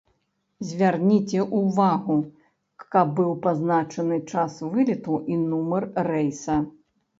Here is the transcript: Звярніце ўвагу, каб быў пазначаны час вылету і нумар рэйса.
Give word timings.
Звярніце 0.69 1.43
ўвагу, 1.59 2.15
каб 2.97 3.07
быў 3.21 3.31
пазначаны 3.45 4.19
час 4.33 4.59
вылету 4.73 5.23
і 5.37 5.41
нумар 5.47 5.89
рэйса. 6.13 6.61